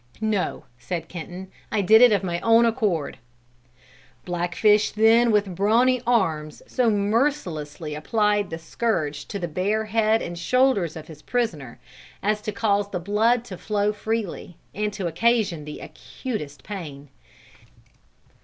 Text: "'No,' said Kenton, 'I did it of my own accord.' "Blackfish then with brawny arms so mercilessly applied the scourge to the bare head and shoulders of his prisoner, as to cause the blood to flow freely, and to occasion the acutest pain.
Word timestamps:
"'No,' 0.19 0.63
said 0.79 1.07
Kenton, 1.07 1.51
'I 1.71 1.81
did 1.83 2.01
it 2.01 2.11
of 2.11 2.23
my 2.23 2.39
own 2.39 2.65
accord.' 2.65 3.19
"Blackfish 4.25 4.89
then 4.89 5.29
with 5.29 5.53
brawny 5.55 6.01
arms 6.07 6.63
so 6.65 6.89
mercilessly 6.89 7.93
applied 7.93 8.49
the 8.49 8.57
scourge 8.57 9.27
to 9.27 9.37
the 9.37 9.47
bare 9.47 9.85
head 9.85 10.23
and 10.23 10.39
shoulders 10.39 10.95
of 10.95 11.05
his 11.05 11.21
prisoner, 11.21 11.77
as 12.23 12.41
to 12.41 12.51
cause 12.51 12.89
the 12.89 12.99
blood 12.99 13.45
to 13.45 13.59
flow 13.59 13.93
freely, 13.93 14.57
and 14.73 14.91
to 14.93 15.05
occasion 15.05 15.65
the 15.65 15.81
acutest 15.81 16.63
pain. 16.63 17.09